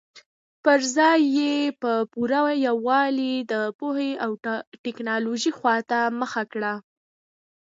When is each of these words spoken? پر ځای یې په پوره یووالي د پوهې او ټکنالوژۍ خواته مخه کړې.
پر 0.63 0.79
ځای 0.95 1.19
یې 1.37 1.55
په 1.81 1.91
پوره 2.13 2.41
یووالي 2.67 3.33
د 3.51 3.53
پوهې 3.79 4.11
او 4.23 4.31
ټکنالوژۍ 4.83 5.51
خواته 5.57 5.97
مخه 6.19 6.43
کړې. 6.51 6.73